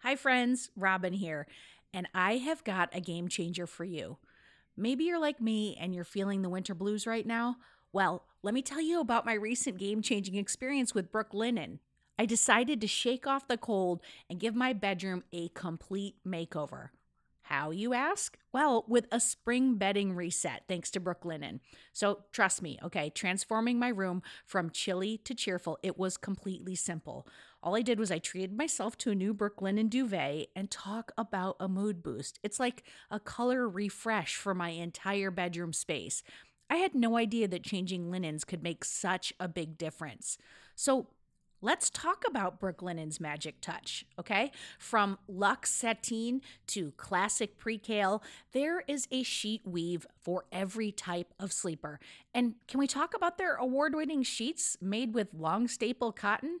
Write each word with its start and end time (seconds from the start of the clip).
Hi, 0.00 0.14
friends, 0.14 0.70
Robin 0.76 1.14
here, 1.14 1.46
and 1.92 2.06
I 2.14 2.36
have 2.36 2.62
got 2.64 2.94
a 2.94 3.00
game 3.00 3.28
changer 3.28 3.66
for 3.66 3.82
you. 3.82 4.18
Maybe 4.76 5.04
you're 5.04 5.18
like 5.18 5.40
me 5.40 5.74
and 5.80 5.94
you're 5.94 6.04
feeling 6.04 6.42
the 6.42 6.50
winter 6.50 6.74
blues 6.74 7.06
right 7.06 7.26
now. 7.26 7.56
Well, 7.94 8.26
let 8.42 8.52
me 8.52 8.60
tell 8.60 8.80
you 8.80 9.00
about 9.00 9.24
my 9.24 9.32
recent 9.32 9.78
game 9.78 10.02
changing 10.02 10.34
experience 10.34 10.94
with 10.94 11.10
Brooklinen. 11.10 11.78
I 12.18 12.26
decided 12.26 12.80
to 12.82 12.86
shake 12.86 13.26
off 13.26 13.48
the 13.48 13.56
cold 13.56 14.02
and 14.28 14.38
give 14.38 14.54
my 14.54 14.74
bedroom 14.74 15.24
a 15.32 15.48
complete 15.48 16.16
makeover. 16.26 16.90
How, 17.40 17.70
you 17.70 17.94
ask? 17.94 18.36
Well, 18.52 18.84
with 18.88 19.06
a 19.12 19.20
spring 19.20 19.76
bedding 19.76 20.12
reset, 20.14 20.64
thanks 20.66 20.90
to 20.90 21.00
Brooklinen. 21.00 21.60
So 21.92 22.24
trust 22.32 22.60
me, 22.60 22.76
okay, 22.82 23.08
transforming 23.10 23.78
my 23.78 23.88
room 23.88 24.22
from 24.44 24.70
chilly 24.70 25.18
to 25.18 25.32
cheerful, 25.32 25.78
it 25.82 25.96
was 25.96 26.16
completely 26.16 26.74
simple. 26.74 27.26
All 27.66 27.74
I 27.74 27.82
did 27.82 27.98
was 27.98 28.12
I 28.12 28.20
treated 28.20 28.56
myself 28.56 28.96
to 28.98 29.10
a 29.10 29.14
new 29.16 29.34
Brooklyn 29.34 29.74
Brooklinen 29.74 29.90
duvet 29.90 30.50
and 30.54 30.70
talk 30.70 31.10
about 31.18 31.56
a 31.58 31.66
mood 31.66 32.00
boost. 32.00 32.38
It's 32.44 32.60
like 32.60 32.84
a 33.10 33.18
color 33.18 33.68
refresh 33.68 34.36
for 34.36 34.54
my 34.54 34.68
entire 34.68 35.32
bedroom 35.32 35.72
space. 35.72 36.22
I 36.70 36.76
had 36.76 36.94
no 36.94 37.16
idea 37.16 37.48
that 37.48 37.64
changing 37.64 38.08
linens 38.08 38.44
could 38.44 38.62
make 38.62 38.84
such 38.84 39.32
a 39.40 39.48
big 39.48 39.76
difference. 39.78 40.38
So 40.76 41.08
Let's 41.62 41.88
talk 41.88 42.24
about 42.28 42.60
Brooklinen's 42.60 43.18
magic 43.18 43.62
touch, 43.62 44.04
okay? 44.18 44.52
From 44.78 45.18
luxe 45.26 45.72
sateen 45.72 46.42
to 46.68 46.92
classic 46.98 47.58
percale, 47.58 48.22
there 48.52 48.84
is 48.86 49.08
a 49.10 49.22
sheet 49.22 49.62
weave 49.64 50.06
for 50.22 50.44
every 50.52 50.92
type 50.92 51.32
of 51.40 51.54
sleeper. 51.54 51.98
And 52.34 52.56
can 52.68 52.78
we 52.78 52.86
talk 52.86 53.14
about 53.14 53.38
their 53.38 53.56
award 53.56 53.94
winning 53.94 54.22
sheets 54.22 54.76
made 54.82 55.14
with 55.14 55.32
long 55.32 55.66
staple 55.66 56.12
cotton? 56.12 56.60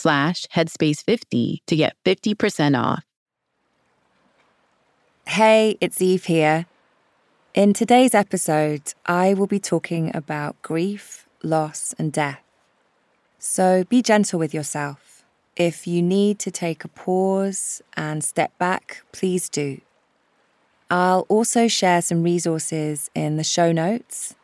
slash 0.00 0.46
headspace50 0.54 1.58
to 1.66 1.76
get 1.76 1.96
50% 2.04 2.78
off. 2.80 3.04
Hey, 5.26 5.76
it's 5.80 6.02
Eve 6.02 6.24
here. 6.24 6.66
In 7.54 7.72
today's 7.72 8.14
episode, 8.14 8.94
I 9.06 9.34
will 9.34 9.46
be 9.46 9.60
talking 9.60 10.10
about 10.14 10.60
grief, 10.62 11.26
loss, 11.42 11.94
and 11.98 12.12
death. 12.12 12.42
So 13.38 13.84
be 13.84 14.02
gentle 14.02 14.38
with 14.38 14.54
yourself. 14.54 15.24
If 15.56 15.86
you 15.86 16.02
need 16.02 16.38
to 16.40 16.50
take 16.50 16.84
a 16.84 16.88
pause 16.88 17.82
and 17.96 18.24
step 18.24 18.56
back, 18.58 19.02
please 19.12 19.48
do. 19.48 19.80
I'll 20.90 21.26
also 21.28 21.68
share 21.68 22.02
some 22.02 22.22
resources 22.22 23.10
in 23.14 23.36
the 23.36 23.44
show 23.44 23.70
notes 23.70 24.34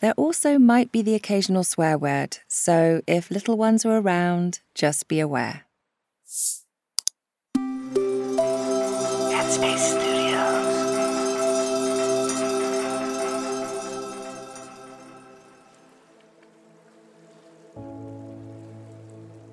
there 0.00 0.12
also 0.12 0.58
might 0.58 0.92
be 0.92 1.02
the 1.02 1.14
occasional 1.14 1.64
swear 1.64 1.96
word, 1.96 2.38
so 2.48 3.00
if 3.06 3.30
little 3.30 3.56
ones 3.56 3.86
are 3.86 3.98
around, 3.98 4.60
just 4.74 5.08
be 5.08 5.20
aware. 5.20 5.62
Headspace 9.46 9.78
Studios. 9.78 10.16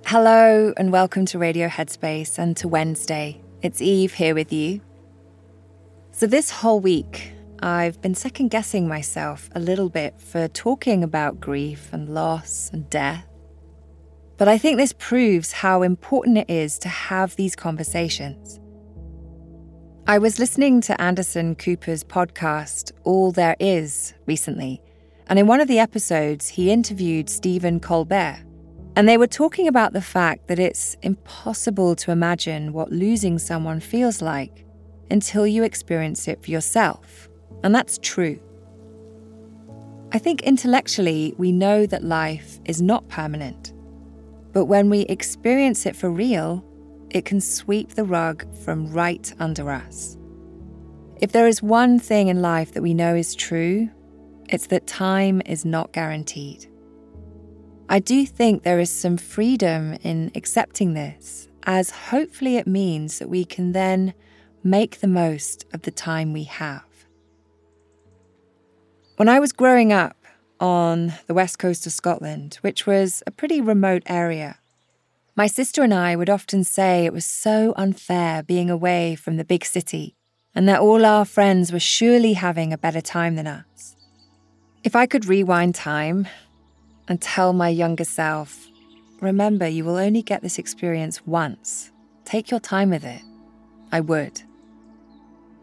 Hello, 0.05 0.73
and 0.77 0.91
welcome 0.91 1.25
to 1.27 1.39
Radio 1.39 1.67
Headspace 1.67 2.37
and 2.37 2.57
to 2.57 2.67
Wednesday. 2.67 3.41
It's 3.61 3.81
Eve 3.81 4.13
here 4.13 4.35
with 4.35 4.51
you. 4.51 4.81
So, 6.11 6.27
this 6.27 6.51
whole 6.51 6.79
week, 6.79 7.32
I've 7.63 8.01
been 8.01 8.13
second 8.13 8.49
guessing 8.49 8.89
myself 8.89 9.49
a 9.55 9.59
little 9.61 9.87
bit 9.87 10.19
for 10.19 10.49
talking 10.49 11.01
about 11.01 11.39
grief 11.39 11.93
and 11.93 12.13
loss 12.13 12.69
and 12.73 12.89
death. 12.89 13.25
But 14.35 14.49
I 14.49 14.57
think 14.57 14.75
this 14.75 14.91
proves 14.91 15.53
how 15.53 15.81
important 15.81 16.39
it 16.39 16.49
is 16.49 16.77
to 16.79 16.89
have 16.89 17.37
these 17.37 17.55
conversations. 17.55 18.59
I 20.05 20.17
was 20.17 20.39
listening 20.39 20.81
to 20.81 21.01
Anderson 21.01 21.55
Cooper's 21.55 22.03
podcast, 22.03 22.91
All 23.05 23.31
There 23.31 23.55
Is, 23.61 24.13
recently, 24.25 24.81
and 25.27 25.39
in 25.39 25.47
one 25.47 25.61
of 25.61 25.69
the 25.69 25.79
episodes, 25.79 26.49
he 26.49 26.69
interviewed 26.69 27.29
Stephen 27.29 27.79
Colbert. 27.79 28.43
And 28.97 29.07
they 29.07 29.17
were 29.17 29.25
talking 29.25 29.69
about 29.69 29.93
the 29.93 30.01
fact 30.01 30.47
that 30.47 30.59
it's 30.59 30.97
impossible 31.01 31.95
to 31.95 32.11
imagine 32.11 32.73
what 32.73 32.91
losing 32.91 33.39
someone 33.39 33.79
feels 33.79 34.21
like 34.21 34.65
until 35.09 35.47
you 35.47 35.63
experience 35.63 36.27
it 36.27 36.43
for 36.43 36.51
yourself. 36.51 37.29
And 37.63 37.73
that's 37.73 37.97
true. 37.99 38.39
I 40.11 40.19
think 40.19 40.43
intellectually 40.43 41.33
we 41.37 41.51
know 41.51 41.85
that 41.87 42.03
life 42.03 42.59
is 42.65 42.81
not 42.81 43.07
permanent. 43.07 43.73
But 44.51 44.65
when 44.65 44.89
we 44.89 45.01
experience 45.01 45.85
it 45.85 45.95
for 45.95 46.11
real, 46.11 46.63
it 47.09 47.25
can 47.25 47.41
sweep 47.41 47.89
the 47.89 48.03
rug 48.03 48.45
from 48.63 48.91
right 48.91 49.33
under 49.39 49.71
us. 49.71 50.17
If 51.19 51.31
there 51.31 51.47
is 51.47 51.63
one 51.63 51.99
thing 51.99 52.27
in 52.27 52.41
life 52.41 52.73
that 52.73 52.83
we 52.83 52.93
know 52.93 53.15
is 53.15 53.33
true, 53.33 53.89
it's 54.49 54.67
that 54.67 54.85
time 54.85 55.41
is 55.45 55.65
not 55.65 55.93
guaranteed. 55.93 56.67
I 57.89 57.99
do 57.99 58.25
think 58.25 58.63
there 58.63 58.79
is 58.79 58.91
some 58.91 59.17
freedom 59.17 59.97
in 60.03 60.31
accepting 60.35 60.93
this, 60.93 61.47
as 61.63 61.89
hopefully 61.89 62.57
it 62.57 62.67
means 62.67 63.19
that 63.19 63.29
we 63.29 63.45
can 63.45 63.71
then 63.71 64.13
make 64.63 64.99
the 64.99 65.07
most 65.07 65.65
of 65.73 65.83
the 65.83 65.91
time 65.91 66.33
we 66.33 66.43
have. 66.43 66.83
When 69.23 69.29
I 69.29 69.39
was 69.39 69.53
growing 69.53 69.93
up 69.93 70.17
on 70.59 71.13
the 71.27 71.33
west 71.33 71.57
coast 71.57 71.85
of 71.85 71.93
Scotland, 71.93 72.55
which 72.59 72.85
was 72.85 73.23
a 73.25 73.31
pretty 73.31 73.61
remote 73.61 74.03
area, 74.05 74.57
my 75.33 75.47
sister 75.47 75.81
and 75.81 75.93
I 75.93 76.17
would 76.17 76.29
often 76.29 76.65
say 76.65 77.05
it 77.05 77.13
was 77.13 77.25
so 77.25 77.73
unfair 77.77 78.43
being 78.43 78.69
away 78.69 79.15
from 79.15 79.37
the 79.37 79.45
big 79.45 79.63
city 79.63 80.13
and 80.53 80.67
that 80.67 80.81
all 80.81 81.05
our 81.05 81.23
friends 81.23 81.71
were 81.71 81.79
surely 81.79 82.33
having 82.33 82.73
a 82.73 82.77
better 82.77 82.99
time 82.99 83.37
than 83.37 83.47
us. 83.47 83.95
If 84.83 84.93
I 84.93 85.05
could 85.05 85.25
rewind 85.25 85.73
time 85.73 86.27
and 87.07 87.21
tell 87.21 87.53
my 87.53 87.69
younger 87.69 88.03
self, 88.03 88.67
remember, 89.21 89.69
you 89.69 89.85
will 89.85 89.95
only 89.95 90.21
get 90.21 90.41
this 90.41 90.59
experience 90.59 91.25
once, 91.25 91.93
take 92.25 92.51
your 92.51 92.59
time 92.59 92.89
with 92.89 93.05
it, 93.05 93.21
I 93.89 94.01
would. 94.01 94.41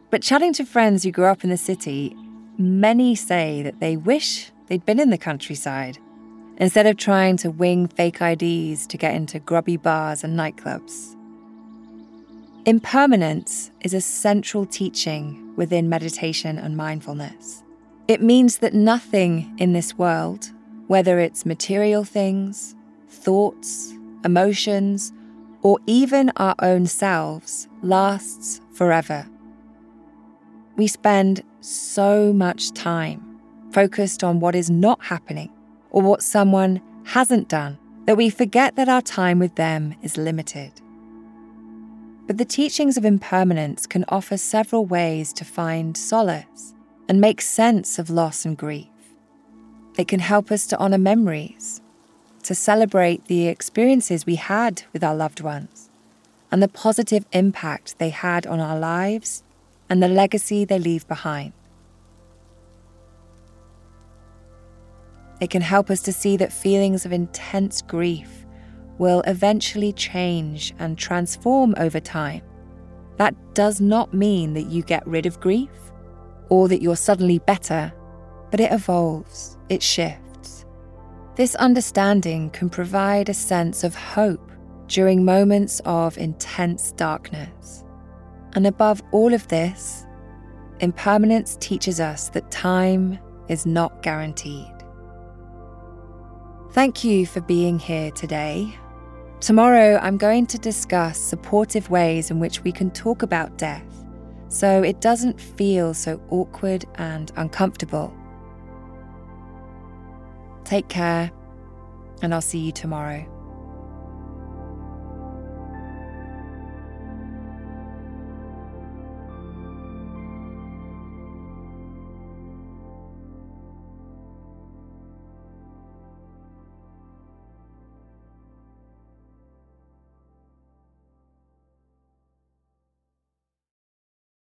But 0.09 0.23
chatting 0.23 0.55
to 0.55 0.65
friends 0.65 1.03
who 1.03 1.11
grew 1.11 1.27
up 1.27 1.45
in 1.45 1.51
the 1.51 1.59
city, 1.59 2.17
many 2.61 3.15
say 3.15 3.63
that 3.63 3.81
they 3.81 3.97
wish 3.97 4.53
they'd 4.67 4.85
been 4.85 5.01
in 5.01 5.11
the 5.11 5.19
countryside 5.19 5.99
instead 6.59 6.87
of 6.87 6.97
trying 6.97 7.37
to 7.39 7.51
wing 7.51 7.89
fake 7.89 8.21
IDs 8.21 8.87
to 8.87 8.99
get 8.99 9.15
into 9.15 9.41
grubby 9.41 9.79
bars 9.79 10.23
and 10.23 10.39
nightclubs. 10.39 11.17
Impermanence 12.67 13.71
is 13.81 13.95
a 13.95 14.01
central 14.01 14.67
teaching 14.67 15.55
within 15.57 15.89
meditation 15.89 16.59
and 16.59 16.77
mindfulness. 16.77 17.65
It 18.07 18.21
means 18.21 18.59
that 18.59 18.75
nothing 18.75 19.55
in 19.59 19.73
this 19.73 19.97
world, 19.97 20.51
whether 20.87 21.19
it's 21.19 21.47
material 21.47 22.05
things, 22.05 22.75
thoughts, 23.09 23.95
emotions, 24.25 25.13
or 25.63 25.79
even 25.87 26.31
our 26.37 26.55
own 26.59 26.87
selves, 26.87 27.69
lasts 27.83 28.61
forever. 28.73 29.27
We 30.81 30.87
spend 30.87 31.43
so 31.61 32.33
much 32.33 32.73
time 32.73 33.39
focused 33.71 34.25
on 34.25 34.41
what 34.41 34.55
is 34.55 34.71
not 34.71 35.05
happening 35.05 35.51
or 35.91 36.01
what 36.01 36.23
someone 36.23 36.81
hasn't 37.05 37.51
done 37.51 37.77
that 38.07 38.17
we 38.17 38.31
forget 38.31 38.77
that 38.77 38.89
our 38.89 39.03
time 39.03 39.39
with 39.39 39.57
them 39.57 39.95
is 40.01 40.17
limited. 40.17 40.73
But 42.27 42.39
the 42.39 42.47
teachings 42.47 42.97
of 42.97 43.05
impermanence 43.05 43.87
can 43.87 44.07
offer 44.09 44.39
several 44.39 44.87
ways 44.87 45.35
to 45.35 45.45
find 45.45 45.99
solace 45.99 46.73
and 47.11 47.21
make 47.21 47.43
sense 47.43 47.99
of 47.99 48.09
loss 48.09 48.47
and 48.47 48.57
grief. 48.57 48.89
It 49.99 50.09
can 50.09 50.21
help 50.21 50.51
us 50.51 50.67
to 50.69 50.79
honour 50.79 50.97
memories, 50.97 51.83
to 52.45 52.55
celebrate 52.55 53.27
the 53.27 53.49
experiences 53.49 54.25
we 54.25 54.37
had 54.37 54.85
with 54.95 55.05
our 55.05 55.15
loved 55.15 55.43
ones, 55.43 55.91
and 56.51 56.63
the 56.63 56.69
positive 56.69 57.27
impact 57.33 57.99
they 57.99 58.09
had 58.09 58.47
on 58.47 58.61
our 58.61 58.79
lives 58.79 59.43
and 59.91 60.03
the 60.03 60.09
legacy 60.09 60.65
they 60.65 60.79
leave 60.79 61.07
behind. 61.09 61.53
It 65.41 65.51
can 65.51 65.63
help 65.63 65.91
us 65.91 66.01
to 66.03 66.13
see 66.13 66.37
that 66.37 66.53
feelings 66.53 67.05
of 67.05 67.13
intense 67.13 67.83
grief 67.83 68.47
will 68.99 69.23
eventually 69.27 69.93
change 69.93 70.75
and 70.79 70.97
transform 70.97 71.75
over 71.79 71.99
time. 71.99 72.43
That 73.17 73.35
does 73.55 73.81
not 73.81 74.15
mean 74.15 74.55
that 74.55 74.67
you 74.67 74.83
get 74.83 75.07
rid 75.07 75.27
of 75.27 75.41
grief 75.41 75.71
or 76.51 76.69
that 76.69 76.83
you're 76.83 76.97
suddenly 76.97 77.39
better, 77.39 77.93
but 78.51 78.61
it 78.61 78.73
evolves, 78.73 79.57
it 79.69 79.83
shifts. 79.83 80.67
This 81.37 81.55
understanding 81.55 82.51
can 82.51 82.69
provide 82.69 83.29
a 83.29 83.35
sense 83.35 83.83
of 83.83 83.95
hope 83.95 84.51
during 84.89 85.25
moments 85.25 85.81
of 85.85 86.19
intense 86.19 86.93
darkness. 86.93 87.85
And 88.55 88.67
above 88.67 89.03
all 89.13 89.33
of 89.33 89.47
this, 89.49 90.07
impermanence 90.81 91.57
teaches 91.61 92.01
us 92.01 92.29
that 92.31 92.51
time 92.51 93.19
is 93.49 93.67
not 93.67 94.03
guaranteed. 94.03 94.73
Thank 96.73 97.05
you 97.05 97.27
for 97.27 97.41
being 97.41 97.79
here 97.79 98.11
today. 98.13 98.75
Tomorrow, 99.41 99.99
I'm 100.03 100.19
going 100.19 100.47
to 100.49 100.59
discuss 100.59 101.19
supportive 101.19 101.91
ways 101.91 102.31
in 102.31 102.39
which 102.39 102.63
we 102.63 102.73
can 102.73 102.91
talk 102.91 103.23
about 103.23 103.57
death 103.57 103.85
so 104.49 104.83
it 104.83 105.01
doesn't 105.01 105.41
feel 105.41 105.95
so 105.95 106.21
awkward 106.29 106.85
and 106.97 107.31
uncomfortable. 107.37 108.13
Take 110.65 110.89
care, 110.89 111.31
and 112.21 112.35
I'll 112.35 112.41
see 112.41 112.59
you 112.59 112.73
tomorrow. 112.73 113.25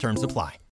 Terms 0.00 0.22
apply. 0.22 0.69